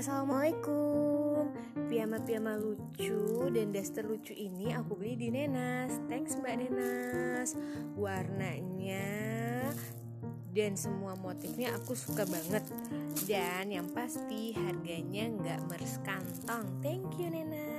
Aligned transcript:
Assalamualaikum. 0.00 1.52
Piyama-piyama 1.92 2.56
lucu 2.56 3.52
dan 3.52 3.68
daster 3.68 4.00
lucu 4.08 4.32
ini 4.32 4.72
aku 4.72 4.96
beli 4.96 5.12
di 5.12 5.28
Nenas. 5.28 5.92
Thanks 6.08 6.40
Mbak 6.40 6.56
Nenas. 6.56 7.52
Warnanya 8.00 9.12
dan 10.56 10.72
semua 10.80 11.20
motifnya 11.20 11.76
aku 11.76 11.92
suka 11.92 12.24
banget. 12.24 12.64
Dan 13.28 13.76
yang 13.76 13.92
pasti 13.92 14.56
harganya 14.56 15.28
nggak 15.36 15.60
meres 15.68 16.00
kantong 16.00 16.80
Thank 16.80 17.20
you 17.20 17.28
Nenas. 17.28 17.69